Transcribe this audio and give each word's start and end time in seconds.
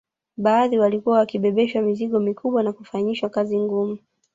Baadhi 0.37 0.79
walikuwa 0.79 1.17
wakibebeshwa 1.19 1.81
mizigo 1.81 2.19
mikubwa 2.19 2.63
na 2.63 2.73
kufanyishwa 2.73 3.29
kazi 3.29 3.59
ngumu 3.59 3.97